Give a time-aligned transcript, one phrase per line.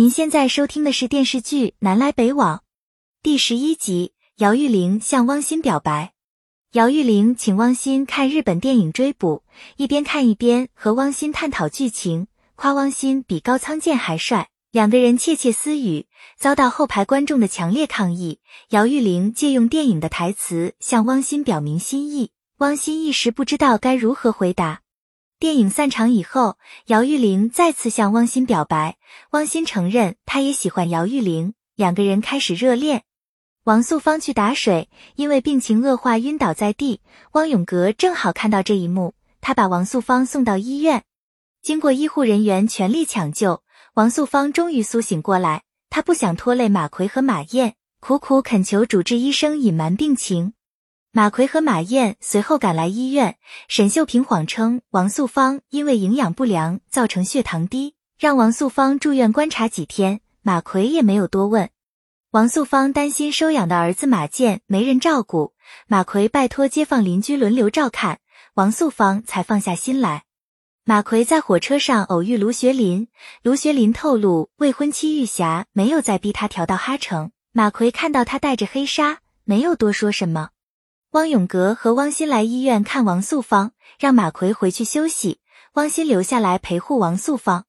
[0.00, 2.56] 您现在收听的是电视剧《南来北往》
[3.22, 6.14] 第十一集，姚玉玲向汪鑫表白。
[6.72, 9.42] 姚玉玲请汪鑫看日本电影《追捕》，
[9.76, 14.48] 一边看一边和汪鑫探讨剧情，夸汪鑫比高仓健还帅。
[14.72, 16.06] 两个人窃窃私语，
[16.38, 18.38] 遭到后排观众的强烈抗议。
[18.70, 22.30] 姚玉玲借用电影的台词向汪鑫表明心意，
[22.60, 24.80] 汪鑫一时不知道该如何回答。
[25.40, 28.98] 电影散场以后，姚玉玲再次向汪鑫表白，
[29.30, 33.04] 汪鑫承认他也喜欢姚玉玲，两个人开始热恋。
[33.64, 37.00] 王素芳去打水，因为病情恶化晕倒在地，
[37.32, 41.04] 汪永革正好看到这一幕，他把王素芳送到医院。
[41.62, 43.62] 经过医护人员全力抢救，
[43.94, 45.62] 王素芳终于苏醒过来。
[45.88, 50.52] 她不想拖累马奎和马燕，苦苦恳求主治医生隐瞒病情。
[51.12, 60.20] 马奎和马燕随后赶来医院，沈秀萍谎称王素芳因为营养不良造成血糖低，让王素芳住院观察几天。
[60.42, 61.68] 马奎也没有多问。
[62.30, 65.52] 王素芳担心收养的儿子马健没人照顾，
[65.88, 68.20] 马奎拜托街坊邻居轮流照看，
[68.54, 70.22] 王素芳才放下心来。
[70.84, 73.08] 马奎在火车上偶遇卢学林，
[73.42, 77.32] 卢学林透露未婚妻玉霞没有再逼他调到哈城。
[77.50, 80.50] 马奎看到他戴着黑纱，没有多说什么。
[81.12, 85.40] 汪永革和汪鑫来医院看王素芳，让马奎回去休息，
[85.72, 87.64] 汪鑫留下来陪护王素芳。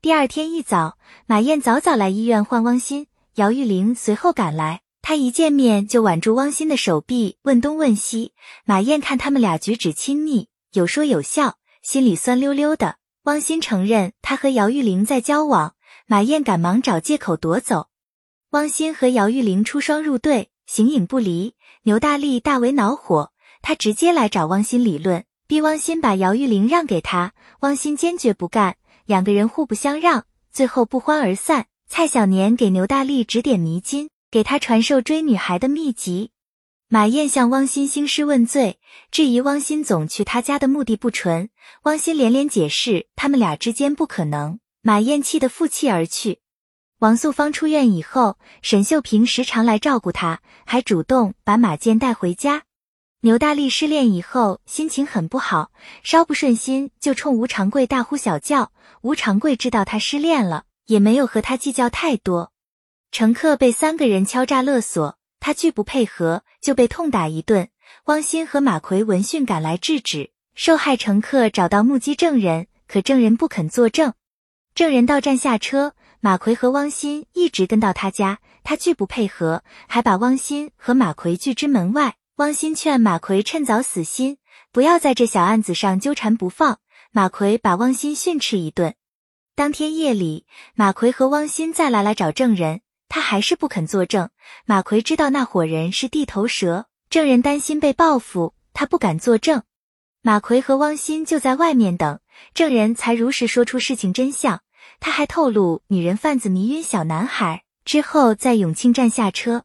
[0.00, 8.34] 第二天一早，马燕早早来医院换汪鑫，姚玉玲随后赶来，她一见面就挽住汪鑫的手臂，问东问西。
[8.64, 12.98] 马燕看他们俩举止亲密，有说有笑，心里酸溜溜的。
[13.24, 15.74] 汪鑫承认他和姚玉玲在交往，
[16.06, 17.88] 马燕赶忙找借口夺走。
[18.50, 21.54] 汪鑫和姚玉玲出双入对，形影不离。
[21.84, 27.32] 牛大力大为恼火，他直接来找汪鑫理论，逼汪鑫把姚玉玲让给他。
[27.60, 31.66] 汪鑫坚决不干，两个人互不相让，最后不欢而散。
[31.88, 36.32] 蔡小年给牛大力指点迷津，给他传授追女孩的秘籍。
[36.88, 38.78] 马燕向汪鑫兴师问罪，
[39.10, 41.50] 质疑汪鑫总去他家的目的不纯。
[41.82, 44.58] 汪鑫连连解释他们俩之间不可能。
[44.82, 46.38] 马燕气得负气而去。
[47.00, 52.62] 王素芳出院以后，沈秀萍时常来照顾她，还主动把马健带回家。
[53.20, 55.70] 牛大力失恋以后，心情很不好，
[56.02, 58.72] 稍不顺心就冲吴长贵大呼小叫。
[59.02, 62.50] 吴长贵知道他失恋了，也没有和他计较太多。
[63.12, 67.68] 乘客被三个人敲诈勒索，他拒不配合，就被痛打一顿。
[68.06, 74.14] 汪鑫和马奎闻讯赶来制止，受害乘客找到目击证人，可证人不肯作证。
[74.74, 75.92] 证人到站下车。
[76.20, 82.16] 马奎和汪鑫一直跟到他家，他拒不配合，还把汪鑫和马奎拒之门外。
[82.36, 84.38] 汪鑫劝马奎趁早死心，
[84.70, 86.80] 不要在这小案子上纠缠不放。
[87.12, 88.94] 马奎把汪鑫训斥一顿。
[89.54, 90.44] 当天夜里，
[90.74, 94.28] 马奎和汪鑫再来来找证人，他还是不肯作证。
[94.66, 99.62] 马奎知道那伙人是地头蛇，证人担心被报复，他不敢作证。
[100.20, 102.20] 马奎和汪鑫就在外面等，
[102.52, 104.60] 证人才如实说出事情真相。
[105.00, 109.64] 他还透露，女人贩子迷晕小男孩之后，在永庆站下车。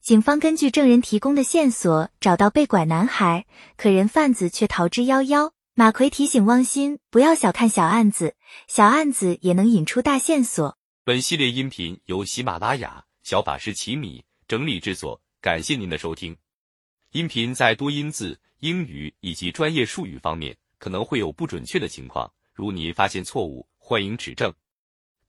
[0.00, 5.50] 警方根据证人提供的线索，找到被拐男孩，可人贩子却逃之夭夭。
[5.74, 8.34] 马奎提醒汪鑫不要小看小案子，
[8.66, 10.78] 小案子也能引出大线索。
[11.04, 16.36] 本系列音频由喜马拉雅小法师奇米整理制作，感谢您的收听。
[17.12, 24.52] 音频在多音字、英语以及专业术语方面可能会有不准确的情况，如您发现错误，欢迎指正。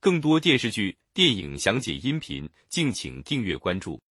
[0.00, 4.02] 更多电视剧、电影详解音频，敬请订阅关注。